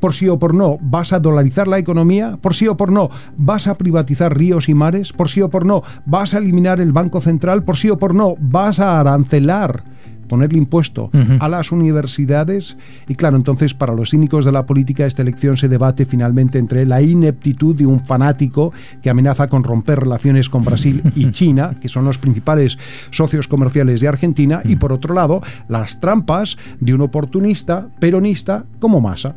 por 0.00 0.14
sí 0.14 0.28
o 0.28 0.38
por 0.38 0.54
no, 0.54 0.78
vas 0.80 1.12
a 1.12 1.20
dolarizar 1.20 1.68
la 1.68 1.78
economía, 1.78 2.38
por 2.40 2.54
sí 2.54 2.66
o 2.68 2.76
por 2.76 2.90
no, 2.90 3.10
vas 3.36 3.66
a 3.66 3.74
privatizar 3.74 4.36
ríos 4.36 4.68
y 4.68 4.74
mares, 4.74 5.12
por 5.12 5.28
sí 5.28 5.40
o 5.40 5.50
por 5.50 5.66
no, 5.66 5.82
vas 6.06 6.34
a 6.34 6.38
eliminar 6.38 6.80
el 6.80 6.92
Banco 6.92 7.20
Central, 7.20 7.64
por 7.64 7.76
sí 7.76 7.90
o 7.90 7.98
por 7.98 8.14
no, 8.14 8.34
vas 8.38 8.80
a 8.80 9.00
arancelar 9.00 9.84
ponerle 10.24 10.58
impuesto 10.58 11.10
a 11.38 11.48
las 11.48 11.72
universidades. 11.72 12.76
Y 13.08 13.14
claro, 13.14 13.36
entonces 13.36 13.74
para 13.74 13.94
los 13.94 14.10
cínicos 14.10 14.44
de 14.44 14.52
la 14.52 14.66
política 14.66 15.06
esta 15.06 15.22
elección 15.22 15.56
se 15.56 15.68
debate 15.68 16.04
finalmente 16.04 16.58
entre 16.58 16.86
la 16.86 17.02
ineptitud 17.02 17.74
de 17.74 17.86
un 17.86 18.04
fanático 18.04 18.72
que 19.02 19.10
amenaza 19.10 19.48
con 19.48 19.64
romper 19.64 20.00
relaciones 20.00 20.48
con 20.48 20.64
Brasil 20.64 21.02
y 21.14 21.30
China, 21.30 21.76
que 21.80 21.88
son 21.88 22.04
los 22.04 22.18
principales 22.18 22.78
socios 23.10 23.48
comerciales 23.48 24.00
de 24.00 24.08
Argentina, 24.08 24.60
y 24.64 24.76
por 24.76 24.92
otro 24.92 25.14
lado, 25.14 25.42
las 25.68 26.00
trampas 26.00 26.56
de 26.80 26.94
un 26.94 27.00
oportunista 27.00 27.88
peronista 27.98 28.64
como 28.78 29.00
Massa. 29.00 29.36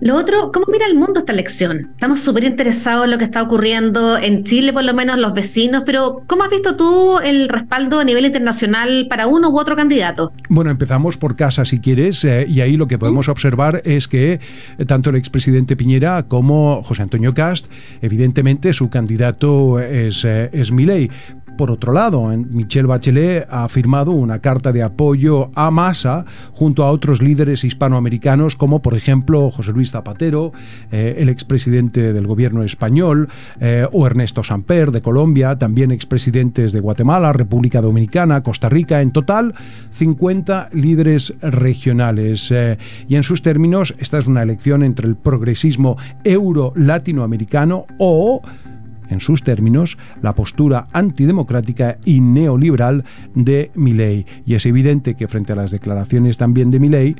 Lo 0.00 0.14
otro, 0.16 0.52
¿cómo 0.52 0.66
mira 0.70 0.86
el 0.86 0.94
mundo 0.94 1.18
esta 1.18 1.32
elección? 1.32 1.90
Estamos 1.90 2.20
súper 2.20 2.44
interesados 2.44 3.04
en 3.04 3.10
lo 3.10 3.18
que 3.18 3.24
está 3.24 3.42
ocurriendo 3.42 4.16
en 4.16 4.44
Chile, 4.44 4.72
por 4.72 4.84
lo 4.84 4.94
menos 4.94 5.18
los 5.18 5.34
vecinos, 5.34 5.82
pero 5.84 6.22
¿cómo 6.26 6.44
has 6.44 6.50
visto 6.50 6.76
tú 6.76 7.18
el 7.18 7.48
respaldo 7.48 7.98
a 7.98 8.04
nivel 8.04 8.24
internacional 8.24 9.06
para 9.10 9.26
uno 9.26 9.50
u 9.50 9.58
otro 9.58 9.74
candidato? 9.74 10.32
Bueno, 10.48 10.70
empezamos 10.70 11.16
por 11.16 11.34
casa, 11.34 11.64
si 11.64 11.80
quieres, 11.80 12.24
eh, 12.24 12.46
y 12.48 12.60
ahí 12.60 12.76
lo 12.76 12.86
que 12.86 12.96
podemos 12.96 13.26
¿Mm? 13.26 13.30
observar 13.30 13.82
es 13.84 14.06
que 14.06 14.38
eh, 14.78 14.84
tanto 14.84 15.10
el 15.10 15.16
expresidente 15.16 15.74
Piñera 15.74 16.22
como 16.28 16.82
José 16.84 17.02
Antonio 17.02 17.34
Cast, 17.34 17.66
evidentemente 18.00 18.72
su 18.72 18.90
candidato 18.90 19.80
es, 19.80 20.24
eh, 20.24 20.48
es 20.52 20.70
Milei, 20.70 21.10
por 21.58 21.70
otro 21.72 21.92
lado, 21.92 22.28
Michelle 22.28 22.86
Bachelet 22.86 23.46
ha 23.50 23.68
firmado 23.68 24.12
una 24.12 24.38
carta 24.38 24.72
de 24.72 24.82
apoyo 24.82 25.50
a 25.54 25.70
Massa 25.70 26.24
junto 26.52 26.84
a 26.84 26.90
otros 26.90 27.20
líderes 27.20 27.64
hispanoamericanos 27.64 28.56
como 28.56 28.80
por 28.80 28.94
ejemplo 28.94 29.50
José 29.50 29.72
Luis 29.72 29.90
Zapatero, 29.90 30.52
eh, 30.92 31.16
el 31.18 31.28
expresidente 31.28 32.12
del 32.12 32.26
gobierno 32.26 32.62
español, 32.62 33.28
eh, 33.60 33.86
o 33.92 34.06
Ernesto 34.06 34.44
Samper 34.44 34.92
de 34.92 35.02
Colombia, 35.02 35.58
también 35.58 35.90
expresidentes 35.90 36.72
de 36.72 36.80
Guatemala, 36.80 37.32
República 37.32 37.80
Dominicana, 37.80 38.42
Costa 38.42 38.68
Rica, 38.68 39.02
en 39.02 39.10
total 39.10 39.54
50 39.90 40.70
líderes 40.72 41.34
regionales. 41.40 42.52
Eh, 42.52 42.78
y 43.08 43.16
en 43.16 43.24
sus 43.24 43.42
términos, 43.42 43.94
esta 43.98 44.18
es 44.18 44.26
una 44.28 44.42
elección 44.42 44.84
entre 44.84 45.08
el 45.08 45.16
progresismo 45.16 45.96
euro-latinoamericano 46.22 47.86
o 47.98 48.42
en 49.08 49.20
sus 49.20 49.42
términos, 49.42 49.98
la 50.22 50.34
postura 50.34 50.88
antidemocrática 50.92 51.98
y 52.04 52.20
neoliberal 52.20 53.04
de 53.34 53.70
Milei. 53.74 54.26
Y 54.44 54.54
es 54.54 54.66
evidente 54.66 55.14
que 55.14 55.28
frente 55.28 55.52
a 55.52 55.56
las 55.56 55.70
declaraciones 55.70 56.38
también 56.38 56.70
de 56.70 56.80
Milei, 56.80 57.16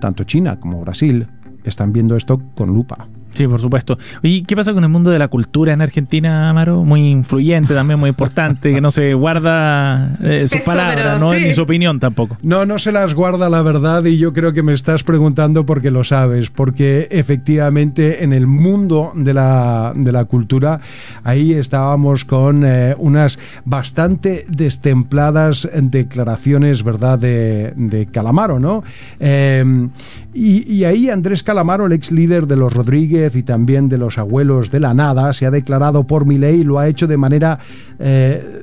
tanto 0.00 0.24
China 0.24 0.58
como 0.58 0.80
Brasil 0.80 1.26
están 1.64 1.92
viendo 1.92 2.16
esto 2.16 2.40
con 2.54 2.68
lupa. 2.68 3.08
Sí, 3.32 3.46
por 3.48 3.60
supuesto. 3.60 3.98
¿Y 4.22 4.42
qué 4.42 4.54
pasa 4.54 4.74
con 4.74 4.84
el 4.84 4.90
mundo 4.90 5.10
de 5.10 5.18
la 5.18 5.28
cultura 5.28 5.72
en 5.72 5.80
Argentina, 5.80 6.50
Amaro? 6.50 6.84
Muy 6.84 7.08
influyente 7.08 7.74
también, 7.74 7.98
muy 7.98 8.10
importante, 8.10 8.74
que 8.74 8.80
no 8.80 8.90
se 8.90 9.14
guarda 9.14 10.16
eh, 10.22 10.46
sus 10.46 10.60
palabras, 10.60 11.20
¿no? 11.20 11.32
ni 11.32 11.52
su 11.54 11.62
opinión 11.62 11.98
tampoco. 11.98 12.36
No, 12.42 12.66
no 12.66 12.78
se 12.78 12.92
las 12.92 13.14
guarda 13.14 13.48
la 13.48 13.62
verdad 13.62 14.04
y 14.04 14.18
yo 14.18 14.32
creo 14.32 14.52
que 14.52 14.62
me 14.62 14.74
estás 14.74 15.02
preguntando 15.02 15.64
porque 15.64 15.90
lo 15.90 16.04
sabes, 16.04 16.50
porque 16.50 17.08
efectivamente 17.10 18.22
en 18.22 18.32
el 18.32 18.46
mundo 18.46 19.12
de 19.14 19.32
la, 19.34 19.92
de 19.94 20.12
la 20.12 20.26
cultura 20.26 20.80
ahí 21.24 21.54
estábamos 21.54 22.24
con 22.24 22.64
eh, 22.64 22.94
unas 22.98 23.38
bastante 23.64 24.44
destempladas 24.48 25.68
declaraciones, 25.72 26.82
¿verdad?, 26.82 27.18
de, 27.18 27.72
de 27.76 28.06
Calamaro, 28.06 28.58
¿no? 28.58 28.84
Eh, 29.20 29.88
y, 30.34 30.72
y 30.72 30.84
ahí 30.84 31.10
Andrés 31.10 31.42
Calamaro, 31.42 31.86
el 31.86 31.92
ex 31.92 32.10
líder 32.10 32.46
de 32.46 32.56
los 32.56 32.72
Rodríguez, 32.72 33.21
y 33.34 33.42
también 33.42 33.88
de 33.88 33.98
los 33.98 34.18
abuelos 34.18 34.70
de 34.70 34.80
la 34.80 34.94
nada, 34.94 35.32
se 35.32 35.46
ha 35.46 35.50
declarado 35.50 36.04
por 36.04 36.26
mi 36.26 36.38
ley 36.38 36.60
y 36.60 36.64
lo 36.64 36.78
ha 36.78 36.88
hecho 36.88 37.06
de 37.06 37.16
manera 37.16 37.58
eh, 37.98 38.62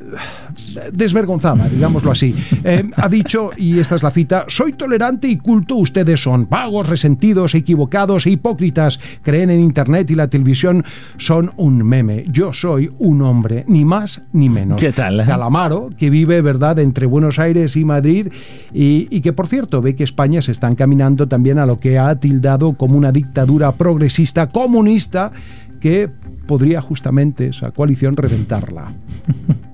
desvergonzada, 0.91 1.67
digámoslo 1.67 2.11
así. 2.11 2.35
Eh, 2.63 2.89
ha 2.95 3.09
dicho, 3.09 3.51
y 3.55 3.79
esta 3.79 3.95
es 3.95 4.03
la 4.03 4.11
cita, 4.11 4.45
soy 4.47 4.73
tolerante 4.73 5.27
y 5.27 5.37
culto, 5.37 5.75
ustedes 5.75 6.21
son 6.21 6.47
vagos, 6.49 6.89
resentidos, 6.89 7.55
equivocados 7.55 8.25
e 8.25 8.31
hipócritas, 8.31 8.99
creen 9.21 9.49
en 9.49 9.59
Internet 9.59 10.09
y 10.11 10.15
la 10.15 10.27
televisión 10.27 10.83
son 11.17 11.51
un 11.57 11.83
meme. 11.83 12.25
Yo 12.29 12.53
soy 12.53 12.91
un 12.99 13.21
hombre, 13.21 13.65
ni 13.67 13.85
más 13.85 14.21
ni 14.33 14.49
menos. 14.49 14.79
¿Qué 14.79 14.91
tal? 14.91 15.25
Calamaro, 15.25 15.89
que 15.97 16.09
vive, 16.09 16.41
¿verdad?, 16.41 16.79
entre 16.79 17.05
Buenos 17.05 17.39
Aires 17.39 17.75
y 17.75 17.85
Madrid 17.85 18.27
y, 18.73 19.07
y 19.09 19.21
que, 19.21 19.33
por 19.33 19.47
cierto, 19.47 19.81
ve 19.81 19.95
que 19.95 20.03
España 20.03 20.41
se 20.41 20.51
está 20.51 20.67
encaminando 20.67 21.27
también 21.27 21.59
a 21.59 21.65
lo 21.65 21.79
que 21.79 21.97
ha 21.99 22.15
tildado 22.19 22.73
como 22.73 22.97
una 22.97 23.11
dictadura 23.11 23.71
progresista 23.73 24.47
comunista 24.47 25.31
que 25.79 26.09
podría 26.47 26.81
justamente 26.81 27.47
esa 27.47 27.71
coalición 27.71 28.17
reventarla. 28.17 28.93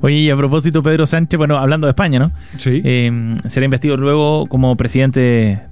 Oye, 0.00 0.16
y 0.16 0.30
a 0.30 0.36
propósito, 0.36 0.82
Pedro 0.82 1.06
Sánchez, 1.06 1.38
bueno, 1.38 1.58
hablando 1.58 1.86
de 1.86 1.92
España, 1.92 2.18
¿no? 2.18 2.32
Sí. 2.56 2.80
Eh, 2.84 3.36
será 3.48 3.64
investido 3.64 3.96
luego 3.96 4.46
como 4.46 4.76
presidente 4.76 5.20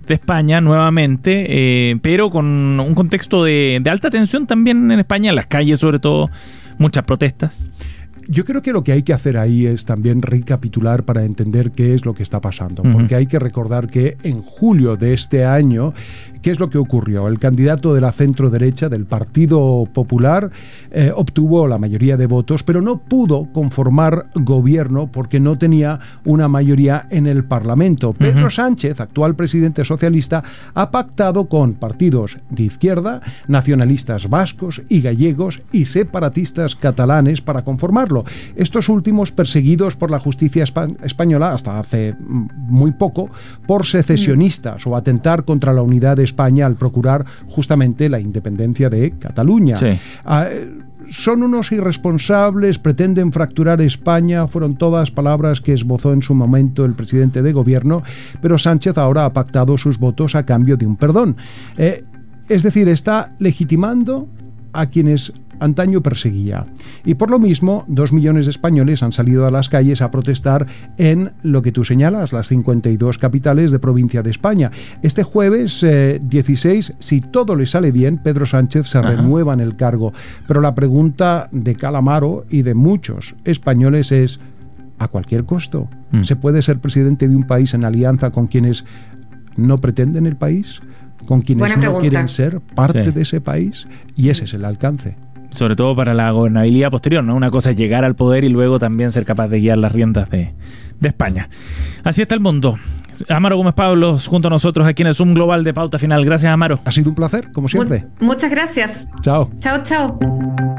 de 0.06 0.14
España 0.14 0.60
nuevamente, 0.60 1.46
eh, 1.48 1.96
pero 2.02 2.30
con 2.30 2.46
un 2.80 2.94
contexto 2.94 3.44
de, 3.44 3.78
de 3.82 3.90
alta 3.90 4.10
tensión 4.10 4.46
también 4.46 4.90
en 4.90 4.98
España, 4.98 5.30
en 5.30 5.36
las 5.36 5.46
calles 5.46 5.80
sobre 5.80 5.98
todo, 5.98 6.30
muchas 6.78 7.04
protestas. 7.04 7.70
Yo 8.30 8.44
creo 8.44 8.60
que 8.60 8.74
lo 8.74 8.84
que 8.84 8.92
hay 8.92 9.02
que 9.02 9.14
hacer 9.14 9.38
ahí 9.38 9.64
es 9.64 9.86
también 9.86 10.20
recapitular 10.20 11.04
para 11.04 11.24
entender 11.24 11.70
qué 11.70 11.94
es 11.94 12.04
lo 12.04 12.12
que 12.12 12.22
está 12.22 12.42
pasando, 12.42 12.82
porque 12.82 13.14
hay 13.14 13.26
que 13.26 13.38
recordar 13.38 13.86
que 13.86 14.18
en 14.22 14.42
julio 14.42 14.96
de 14.96 15.14
este 15.14 15.46
año, 15.46 15.94
¿qué 16.42 16.50
es 16.50 16.60
lo 16.60 16.68
que 16.68 16.76
ocurrió? 16.76 17.26
El 17.26 17.38
candidato 17.38 17.94
de 17.94 18.02
la 18.02 18.12
centro 18.12 18.50
derecha 18.50 18.90
del 18.90 19.06
Partido 19.06 19.88
Popular 19.94 20.50
eh, 20.90 21.10
obtuvo 21.16 21.66
la 21.66 21.78
mayoría 21.78 22.18
de 22.18 22.26
votos, 22.26 22.64
pero 22.64 22.82
no 22.82 22.98
pudo 22.98 23.48
conformar 23.50 24.26
gobierno 24.34 25.06
porque 25.10 25.40
no 25.40 25.56
tenía 25.56 25.98
una 26.26 26.48
mayoría 26.48 27.06
en 27.08 27.26
el 27.26 27.44
Parlamento. 27.44 28.12
Pedro 28.12 28.50
Sánchez, 28.50 29.00
actual 29.00 29.36
presidente 29.36 29.86
socialista, 29.86 30.44
ha 30.74 30.90
pactado 30.90 31.48
con 31.48 31.72
partidos 31.72 32.36
de 32.50 32.64
izquierda, 32.64 33.22
nacionalistas 33.46 34.28
vascos 34.28 34.82
y 34.90 35.00
gallegos 35.00 35.62
y 35.72 35.86
separatistas 35.86 36.76
catalanes 36.76 37.40
para 37.40 37.62
conformarlo. 37.62 38.17
Estos 38.56 38.88
últimos 38.88 39.32
perseguidos 39.32 39.96
por 39.96 40.10
la 40.10 40.18
justicia 40.18 40.64
española 41.02 41.50
hasta 41.50 41.78
hace 41.78 42.14
muy 42.18 42.92
poco 42.92 43.30
por 43.66 43.86
secesionistas 43.86 44.86
o 44.86 44.96
atentar 44.96 45.44
contra 45.44 45.72
la 45.72 45.82
unidad 45.82 46.16
de 46.16 46.24
España 46.24 46.66
al 46.66 46.76
procurar 46.76 47.24
justamente 47.46 48.08
la 48.08 48.20
independencia 48.20 48.88
de 48.88 49.12
Cataluña. 49.18 49.76
Ah, 50.24 50.48
son 51.10 51.42
unos 51.42 51.72
irresponsables, 51.72 52.78
pretenden 52.78 53.32
fracturar 53.32 53.80
España, 53.80 54.46
fueron 54.46 54.76
todas 54.76 55.10
palabras 55.10 55.60
que 55.60 55.72
esbozó 55.72 56.12
en 56.12 56.22
su 56.22 56.34
momento 56.34 56.84
el 56.84 56.94
presidente 56.94 57.42
de 57.42 57.52
gobierno, 57.52 58.02
pero 58.42 58.58
Sánchez 58.58 58.98
ahora 58.98 59.24
ha 59.24 59.32
pactado 59.32 59.78
sus 59.78 59.98
votos 59.98 60.34
a 60.34 60.44
cambio 60.44 60.76
de 60.76 60.86
un 60.86 60.96
perdón. 60.96 61.36
Eh, 61.76 62.04
es 62.48 62.62
decir, 62.62 62.88
está 62.88 63.34
legitimando 63.38 64.28
a 64.72 64.86
quienes 64.86 65.32
antaño 65.60 66.02
perseguía. 66.02 66.66
Y 67.04 67.14
por 67.14 67.30
lo 67.30 67.38
mismo, 67.38 67.84
dos 67.88 68.12
millones 68.12 68.46
de 68.46 68.50
españoles 68.50 69.02
han 69.02 69.12
salido 69.12 69.46
a 69.46 69.50
las 69.50 69.68
calles 69.68 70.00
a 70.02 70.10
protestar 70.10 70.66
en 70.96 71.32
lo 71.42 71.62
que 71.62 71.72
tú 71.72 71.84
señalas, 71.84 72.32
las 72.32 72.48
52 72.48 73.18
capitales 73.18 73.70
de 73.70 73.78
provincia 73.78 74.22
de 74.22 74.30
España. 74.30 74.70
Este 75.02 75.22
jueves 75.22 75.84
16, 76.22 76.90
eh, 76.90 76.94
si 76.98 77.20
todo 77.20 77.56
le 77.56 77.66
sale 77.66 77.90
bien, 77.92 78.18
Pedro 78.18 78.46
Sánchez 78.46 78.86
se 78.88 79.00
renueva 79.02 79.54
en 79.54 79.60
el 79.60 79.76
cargo. 79.76 80.12
Pero 80.46 80.60
la 80.60 80.74
pregunta 80.74 81.48
de 81.52 81.74
Calamaro 81.74 82.44
y 82.50 82.62
de 82.62 82.74
muchos 82.74 83.34
españoles 83.44 84.12
es, 84.12 84.40
¿a 84.98 85.08
cualquier 85.08 85.44
costo? 85.44 85.88
Mm. 86.12 86.22
¿Se 86.24 86.36
puede 86.36 86.62
ser 86.62 86.78
presidente 86.78 87.28
de 87.28 87.36
un 87.36 87.44
país 87.44 87.74
en 87.74 87.84
alianza 87.84 88.30
con 88.30 88.46
quienes 88.46 88.84
no 89.56 89.78
pretenden 89.80 90.26
el 90.26 90.36
país? 90.36 90.80
con 91.26 91.42
quienes 91.42 91.60
Buena 91.60 91.74
no 91.74 91.80
pregunta. 91.82 92.00
quieren 92.00 92.28
ser 92.28 92.60
parte 92.60 93.04
Sí. 93.04 93.10
de 93.10 93.20
ese 93.20 93.40
país 93.42 93.86
y 94.16 94.30
ese 94.30 94.44
es 94.44 94.54
el 94.54 94.64
alcance. 94.64 95.16
Sobre 95.50 95.76
todo 95.76 95.96
para 95.96 96.14
la 96.14 96.30
gobernabilidad 96.30 96.90
posterior, 96.90 97.24
¿no? 97.24 97.34
Una 97.34 97.50
cosa 97.50 97.70
es 97.70 97.76
llegar 97.76 98.04
al 98.04 98.14
poder 98.14 98.44
y 98.44 98.48
luego 98.48 98.78
también 98.78 99.12
ser 99.12 99.24
capaz 99.24 99.48
de 99.48 99.60
guiar 99.60 99.78
las 99.78 99.92
riendas 99.92 100.28
de, 100.30 100.52
de 101.00 101.08
España. 101.08 101.48
Así 102.04 102.22
está 102.22 102.34
el 102.34 102.40
mundo. 102.40 102.78
Amaro 103.28 103.56
Gómez 103.56 103.74
Pablos 103.74 104.28
junto 104.28 104.46
a 104.46 104.50
nosotros 104.50 104.86
aquí 104.86 105.02
en 105.02 105.08
el 105.08 105.14
Zoom 105.14 105.34
Global 105.34 105.64
de 105.64 105.74
Pauta 105.74 105.98
Final. 105.98 106.24
Gracias, 106.24 106.52
Amaro. 106.52 106.78
Ha 106.84 106.92
sido 106.92 107.08
un 107.08 107.16
placer, 107.16 107.50
como 107.50 107.66
siempre. 107.66 108.06
Mu- 108.20 108.26
muchas 108.28 108.48
gracias. 108.50 109.08
Chao. 109.22 109.50
Chao, 109.58 109.82
chao. 109.82 110.18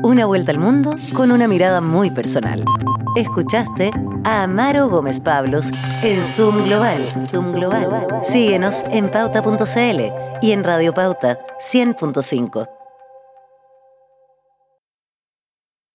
Una 0.03 0.25
vuelta 0.25 0.51
al 0.53 0.59
mundo 0.59 0.95
con 1.13 1.31
una 1.33 1.49
mirada 1.49 1.81
muy 1.81 2.09
personal. 2.11 2.63
Escuchaste 3.17 3.91
a 4.23 4.43
Amaro 4.43 4.87
Gómez 4.87 5.19
Pablos 5.19 5.69
en 6.03 6.21
Zoom 6.23 6.63
Global. 6.65 6.99
Zoom 7.19 7.51
Global. 7.51 7.89
Síguenos 8.23 8.85
en 8.91 9.11
pauta.cl 9.11 10.01
y 10.41 10.51
en 10.51 10.63
Radio 10.63 10.93
Pauta 10.93 11.39
100.5. 11.59 12.78